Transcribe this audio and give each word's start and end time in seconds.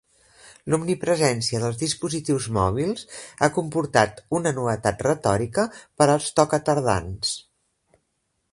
L'omnipresència 0.73 1.59
dels 1.63 1.77
dispositius 1.81 2.47
mòbils 2.55 3.03
ha 3.47 3.51
comportat 3.59 4.23
una 4.39 4.55
novetat 4.61 5.05
retòrica 5.09 5.67
per 6.01 6.09
als 6.15 6.33
tocatardans. 6.41 7.37